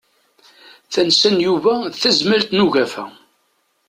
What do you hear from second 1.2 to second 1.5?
n